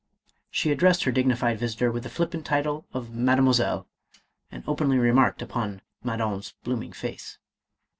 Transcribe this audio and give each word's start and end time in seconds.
She 0.49 0.71
addressed 0.71 1.03
her 1.03 1.11
dignified 1.11 1.59
visitor 1.59 1.91
with 1.91 2.01
the 2.01 2.09
flippant 2.09 2.43
title 2.43 2.87
of 2.91 3.11
Mademoiselle, 3.13 3.85
and 4.51 4.63
openly 4.65 4.97
remarked 4.97 5.43
upon 5.43 5.83
Manon's 6.03 6.55
blooming 6.63 6.91
face. 6.91 7.37